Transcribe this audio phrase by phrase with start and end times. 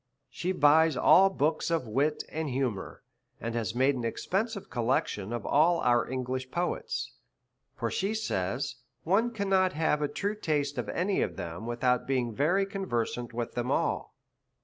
[0.31, 3.03] She buys all books of wit and humour,
[3.39, 7.13] and has made an expensive collection of all our English poets;
[7.75, 12.33] for she says one cannot have a true taste of any of them without being
[12.33, 14.15] very conversant with them all.